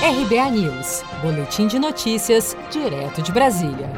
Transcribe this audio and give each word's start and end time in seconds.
RBA 0.00 0.50
News, 0.52 1.02
Boletim 1.20 1.66
de 1.66 1.76
Notícias, 1.76 2.56
direto 2.70 3.20
de 3.20 3.32
Brasília. 3.32 3.90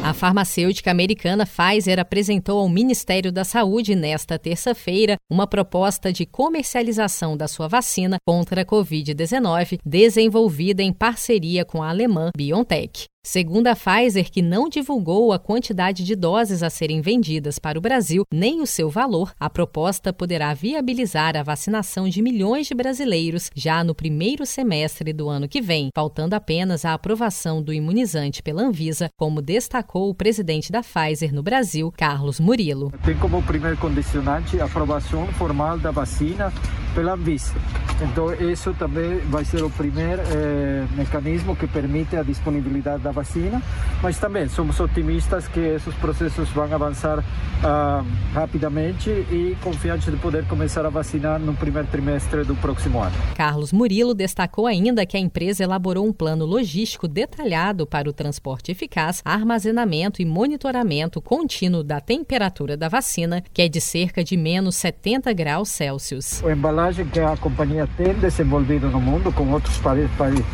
A 0.00 0.14
farmacêutica 0.14 0.92
americana 0.92 1.44
Pfizer 1.44 1.98
apresentou 1.98 2.60
ao 2.60 2.68
Ministério 2.68 3.32
da 3.32 3.42
Saúde 3.42 3.96
nesta 3.96 4.38
terça-feira 4.38 5.16
uma 5.28 5.44
proposta 5.44 6.12
de 6.12 6.24
comercialização 6.24 7.36
da 7.36 7.48
sua 7.48 7.66
vacina 7.66 8.16
contra 8.24 8.62
a 8.62 8.64
Covid-19, 8.64 9.80
desenvolvida 9.84 10.84
em 10.84 10.92
parceria 10.92 11.64
com 11.64 11.82
a 11.82 11.88
alemã 11.88 12.30
BioNTech. 12.36 13.06
Segundo 13.26 13.68
a 13.68 13.74
Pfizer, 13.74 14.30
que 14.30 14.42
não 14.42 14.68
divulgou 14.68 15.32
a 15.32 15.38
quantidade 15.38 16.04
de 16.04 16.14
doses 16.14 16.62
a 16.62 16.68
serem 16.68 17.00
vendidas 17.00 17.58
para 17.58 17.78
o 17.78 17.80
Brasil 17.80 18.22
nem 18.30 18.60
o 18.60 18.66
seu 18.66 18.90
valor, 18.90 19.32
a 19.40 19.48
proposta 19.48 20.12
poderá 20.12 20.52
viabilizar 20.52 21.34
a 21.34 21.42
vacinação 21.42 22.06
de 22.06 22.20
milhões 22.20 22.66
de 22.66 22.74
brasileiros 22.74 23.50
já 23.54 23.82
no 23.82 23.94
primeiro 23.94 24.44
semestre 24.44 25.10
do 25.10 25.30
ano 25.30 25.48
que 25.48 25.62
vem, 25.62 25.88
faltando 25.94 26.36
apenas 26.36 26.84
a 26.84 26.92
aprovação 26.92 27.62
do 27.62 27.72
imunizante 27.72 28.42
pela 28.42 28.62
Anvisa, 28.62 29.08
como 29.16 29.40
destacou 29.40 30.10
o 30.10 30.14
presidente 30.14 30.70
da 30.70 30.82
Pfizer 30.82 31.34
no 31.34 31.42
Brasil, 31.42 31.90
Carlos 31.96 32.38
Murilo. 32.38 32.92
Tem 33.06 33.16
como 33.16 33.42
primeiro 33.42 33.78
condicionante 33.78 34.60
a 34.60 34.66
aprovação 34.66 35.26
formal 35.28 35.78
da 35.78 35.90
vacina 35.90 36.52
pela 36.94 37.14
Anvisa. 37.14 37.54
Então, 38.02 38.34
isso 38.34 38.74
também 38.74 39.18
vai 39.30 39.44
ser 39.44 39.62
o 39.62 39.70
primeiro 39.70 40.20
eh, 40.26 40.84
mecanismo 40.96 41.54
que 41.56 41.66
permite 41.66 42.16
a 42.16 42.22
disponibilidade 42.22 43.02
da 43.02 43.13
vacina, 43.14 43.62
mas 44.02 44.18
também 44.18 44.48
somos 44.48 44.78
otimistas 44.78 45.48
que 45.48 45.60
esses 45.60 45.94
processos 45.94 46.48
vão 46.50 46.64
avançar 46.64 47.20
uh, 47.20 48.06
rapidamente 48.34 49.08
e 49.08 49.56
confiantes 49.62 50.10
de 50.12 50.18
poder 50.18 50.46
começar 50.46 50.84
a 50.84 50.90
vacinar 50.90 51.38
no 51.40 51.54
primeiro 51.54 51.88
trimestre 51.88 52.44
do 52.44 52.54
próximo 52.56 53.00
ano. 53.00 53.14
Carlos 53.34 53.72
Murilo 53.72 54.12
destacou 54.14 54.66
ainda 54.66 55.06
que 55.06 55.16
a 55.16 55.20
empresa 55.20 55.64
elaborou 55.64 56.06
um 56.06 56.12
plano 56.12 56.44
logístico 56.44 57.08
detalhado 57.08 57.86
para 57.86 58.08
o 58.08 58.12
transporte 58.12 58.70
eficaz, 58.72 59.22
armazenamento 59.24 60.20
e 60.20 60.24
monitoramento 60.24 61.20
contínuo 61.20 61.82
da 61.82 62.00
temperatura 62.00 62.76
da 62.76 62.88
vacina, 62.88 63.42
que 63.52 63.62
é 63.62 63.68
de 63.68 63.80
cerca 63.80 64.24
de 64.24 64.36
menos 64.36 64.76
70 64.76 65.32
graus 65.32 65.68
Celsius. 65.68 66.44
A 66.44 66.52
embalagem 66.52 67.06
que 67.06 67.20
a 67.20 67.36
companhia 67.36 67.88
tem 67.96 68.14
desenvolvido 68.14 68.88
no 68.88 69.00
mundo 69.00 69.32
com 69.32 69.50
outros 69.52 69.80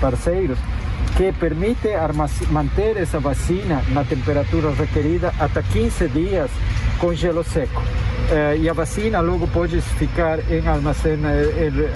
parceiros 0.00 0.58
que 1.20 1.34
permite 1.34 1.90
manter 2.50 2.96
essa 2.96 3.20
vacina 3.20 3.84
na 3.90 4.02
temperatura 4.02 4.70
requerida 4.70 5.34
até 5.38 5.62
15 5.62 6.08
dias 6.08 6.50
com 6.98 7.12
gelo 7.12 7.44
seco. 7.44 7.82
Eh, 8.30 8.58
e 8.58 8.68
a 8.68 8.72
vacina 8.72 9.20
logo 9.20 9.48
pode 9.48 9.80
ficar 9.80 10.38
em 10.52 10.62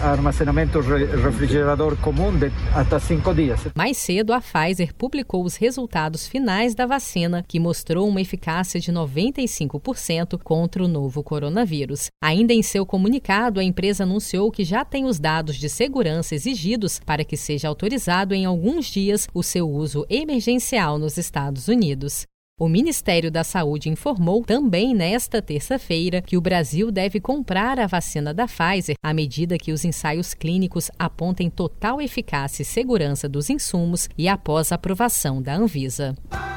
armazenamento 0.02 0.80
refrigerador 0.80 1.96
comum 1.98 2.36
de 2.36 2.50
até 2.74 2.98
cinco 2.98 3.32
dias. 3.32 3.60
Mais 3.76 3.96
cedo, 3.96 4.32
a 4.32 4.40
Pfizer 4.40 4.92
publicou 4.94 5.44
os 5.44 5.54
resultados 5.54 6.26
finais 6.26 6.74
da 6.74 6.86
vacina, 6.86 7.44
que 7.46 7.60
mostrou 7.60 8.08
uma 8.08 8.20
eficácia 8.20 8.80
de 8.80 8.92
95% 8.92 10.36
contra 10.42 10.82
o 10.82 10.88
novo 10.88 11.22
coronavírus. 11.22 12.08
Ainda 12.20 12.52
em 12.52 12.62
seu 12.62 12.84
comunicado, 12.84 13.60
a 13.60 13.64
empresa 13.64 14.02
anunciou 14.02 14.50
que 14.50 14.64
já 14.64 14.84
tem 14.84 15.04
os 15.04 15.20
dados 15.20 15.54
de 15.54 15.68
segurança 15.68 16.34
exigidos 16.34 17.00
para 17.06 17.24
que 17.24 17.36
seja 17.36 17.68
autorizado 17.68 18.34
em 18.34 18.44
alguns 18.44 18.86
dias 18.86 19.28
o 19.32 19.42
seu 19.44 19.70
uso 19.70 20.04
emergencial 20.10 20.98
nos 20.98 21.16
Estados 21.16 21.68
Unidos. 21.68 22.26
O 22.56 22.68
Ministério 22.68 23.32
da 23.32 23.42
Saúde 23.42 23.88
informou 23.88 24.44
também 24.44 24.94
nesta 24.94 25.42
terça-feira 25.42 26.22
que 26.22 26.36
o 26.36 26.40
Brasil 26.40 26.92
deve 26.92 27.18
comprar 27.18 27.80
a 27.80 27.86
vacina 27.88 28.32
da 28.32 28.46
Pfizer 28.46 28.94
à 29.02 29.12
medida 29.12 29.58
que 29.58 29.72
os 29.72 29.84
ensaios 29.84 30.34
clínicos 30.34 30.88
apontem 30.96 31.50
total 31.50 32.00
eficácia 32.00 32.62
e 32.62 32.64
segurança 32.64 33.28
dos 33.28 33.50
insumos 33.50 34.08
e 34.16 34.28
após 34.28 34.70
a 34.70 34.76
aprovação 34.76 35.42
da 35.42 35.56
Anvisa. 35.56 36.14